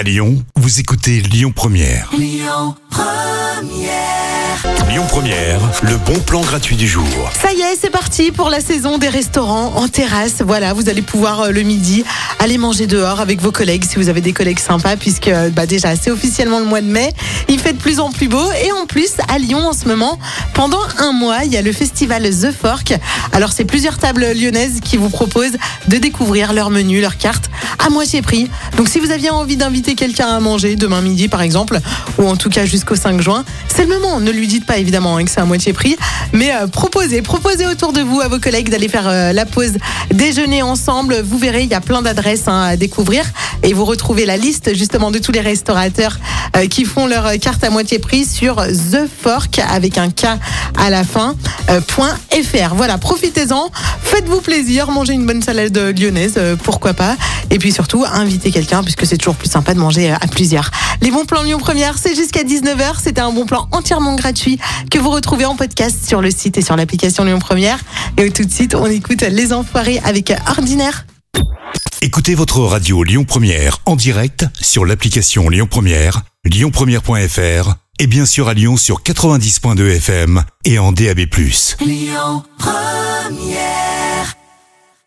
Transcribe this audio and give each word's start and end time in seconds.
À 0.00 0.02
Lyon, 0.02 0.42
vous 0.56 0.80
écoutez 0.80 1.20
Lyon 1.20 1.52
Première. 1.54 2.10
Lyon 4.88 5.04
Première, 5.10 5.60
le 5.82 5.96
bon 5.98 6.18
plan 6.20 6.40
gratuit 6.40 6.76
du 6.76 6.88
jour. 6.88 7.04
Ça 7.38 7.52
y 7.52 7.60
est, 7.60 7.76
c'est 7.78 7.90
parti 7.90 8.32
pour 8.32 8.48
la 8.48 8.60
saison 8.60 8.96
des 8.96 9.10
restaurants 9.10 9.74
en 9.76 9.88
terrasse. 9.88 10.40
Voilà, 10.40 10.72
vous 10.72 10.88
allez 10.88 11.02
pouvoir 11.02 11.40
euh, 11.40 11.50
le 11.50 11.62
midi 11.62 12.02
aller 12.38 12.56
manger 12.56 12.86
dehors 12.86 13.20
avec 13.20 13.42
vos 13.42 13.52
collègues 13.52 13.84
si 13.84 13.96
vous 13.96 14.08
avez 14.08 14.22
des 14.22 14.32
collègues 14.32 14.58
sympas, 14.58 14.96
puisque 14.96 15.28
euh, 15.28 15.50
bah, 15.50 15.66
déjà 15.66 15.94
c'est 15.96 16.10
officiellement 16.10 16.60
le 16.60 16.64
mois 16.64 16.80
de 16.80 16.86
mai. 16.86 17.12
Il 17.48 17.60
fait 17.60 17.74
de 17.74 17.78
plus 17.78 18.00
en 18.00 18.10
plus 18.10 18.28
beau 18.28 18.50
et 18.64 18.72
en 18.72 18.86
plus 18.86 19.12
à 19.28 19.38
Lyon 19.38 19.68
en 19.68 19.74
ce 19.74 19.86
moment, 19.86 20.18
pendant 20.54 20.80
un 20.98 21.12
mois, 21.12 21.44
il 21.44 21.52
y 21.52 21.58
a 21.58 21.62
le 21.62 21.72
festival 21.72 22.22
The 22.22 22.52
Fork. 22.52 22.94
Alors 23.32 23.52
c'est 23.52 23.66
plusieurs 23.66 23.98
tables 23.98 24.32
lyonnaises 24.32 24.80
qui 24.82 24.96
vous 24.96 25.10
proposent 25.10 25.58
de 25.88 25.96
découvrir 25.98 26.54
leur 26.54 26.70
menu, 26.70 27.02
leur 27.02 27.18
carte 27.18 27.49
à 27.84 27.90
moitié 27.90 28.22
prix. 28.22 28.48
Donc 28.76 28.88
si 28.88 29.00
vous 29.00 29.10
aviez 29.10 29.30
envie 29.30 29.56
d'inviter 29.56 29.94
quelqu'un 29.94 30.28
à 30.28 30.40
manger 30.40 30.76
demain 30.76 31.00
midi 31.00 31.28
par 31.28 31.42
exemple, 31.42 31.80
ou 32.18 32.26
en 32.26 32.36
tout 32.36 32.50
cas 32.50 32.64
jusqu'au 32.64 32.96
5 32.96 33.20
juin, 33.20 33.44
c'est 33.68 33.84
le 33.84 33.88
moment. 33.88 34.20
Ne 34.20 34.30
lui 34.30 34.46
dites 34.46 34.66
pas 34.66 34.78
évidemment 34.78 35.16
hein, 35.16 35.24
que 35.24 35.30
c'est 35.30 35.40
à 35.40 35.44
moitié 35.44 35.72
prix, 35.72 35.96
mais 36.32 36.54
euh, 36.54 36.66
proposez, 36.66 37.22
proposez 37.22 37.66
autour 37.66 37.92
de 37.92 38.00
vous 38.00 38.20
à 38.20 38.28
vos 38.28 38.38
collègues 38.38 38.68
d'aller 38.68 38.88
faire 38.88 39.08
euh, 39.08 39.32
la 39.32 39.46
pause 39.46 39.72
déjeuner 40.12 40.62
ensemble. 40.62 41.20
Vous 41.22 41.38
verrez, 41.38 41.62
il 41.62 41.70
y 41.70 41.74
a 41.74 41.80
plein 41.80 42.02
d'adresses 42.02 42.48
hein, 42.48 42.62
à 42.62 42.76
découvrir 42.76 43.24
et 43.62 43.72
vous 43.72 43.84
retrouvez 43.84 44.26
la 44.26 44.36
liste 44.36 44.74
justement 44.74 45.10
de 45.10 45.18
tous 45.18 45.32
les 45.32 45.40
restaurateurs 45.40 46.18
euh, 46.56 46.66
qui 46.66 46.84
font 46.84 47.06
leur 47.06 47.26
euh, 47.26 47.36
carte 47.36 47.64
à 47.64 47.70
moitié 47.70 47.98
prix 47.98 48.24
sur 48.24 48.56
The 48.56 49.08
Fork 49.22 49.58
avec 49.58 49.98
un 49.98 50.10
K 50.10 50.26
à 50.76 50.90
la 50.90 51.04
fin. 51.04 51.34
point. 51.88 52.10
Voilà, 52.74 52.98
profitez-en, 52.98 53.70
faites-vous 54.02 54.40
plaisir, 54.40 54.90
mangez 54.90 55.12
une 55.12 55.26
bonne 55.26 55.42
salade 55.42 55.76
lyonnaise, 55.98 56.38
pourquoi 56.62 56.94
pas. 56.94 57.16
Et 57.50 57.58
puis 57.58 57.69
surtout, 57.70 58.04
invitez 58.04 58.50
quelqu'un 58.50 58.82
puisque 58.82 59.06
c'est 59.06 59.16
toujours 59.16 59.36
plus 59.36 59.50
sympa 59.50 59.74
de 59.74 59.78
manger 59.78 60.12
euh, 60.12 60.16
à 60.20 60.26
plusieurs. 60.26 60.70
Les 61.00 61.10
bons 61.10 61.24
plans 61.24 61.42
Lyon 61.42 61.58
Première, 61.58 61.98
c'est 61.98 62.14
jusqu'à 62.14 62.42
19h. 62.42 62.94
C'était 63.02 63.20
un 63.20 63.32
bon 63.32 63.46
plan 63.46 63.68
entièrement 63.72 64.14
gratuit 64.16 64.58
que 64.90 64.98
vous 64.98 65.10
retrouvez 65.10 65.44
en 65.44 65.56
podcast 65.56 66.06
sur 66.06 66.20
le 66.20 66.30
site 66.30 66.58
et 66.58 66.62
sur 66.62 66.76
l'application 66.76 67.24
Lyon 67.24 67.38
Première. 67.38 67.78
Et 68.16 68.30
tout 68.30 68.44
de 68.44 68.52
suite, 68.52 68.74
on 68.74 68.86
écoute 68.86 69.22
Les 69.22 69.52
Enfoirés 69.52 70.00
avec 70.04 70.32
Ordinaire. 70.48 71.06
Écoutez 72.02 72.34
votre 72.34 72.60
radio 72.60 73.02
Lyon 73.02 73.24
Première 73.24 73.78
en 73.84 73.94
direct 73.94 74.46
sur 74.60 74.86
l'application 74.86 75.48
Lyon 75.48 75.66
Première, 75.70 76.22
lyonpremière.fr 76.44 77.74
et 77.98 78.06
bien 78.06 78.24
sûr 78.24 78.48
à 78.48 78.54
Lyon 78.54 78.78
sur 78.78 79.02
90.2 79.02 79.96
FM 79.96 80.42
et 80.64 80.78
en 80.78 80.92
DAB+. 80.92 81.20
Lyon 81.80 82.42
Première 82.58 83.19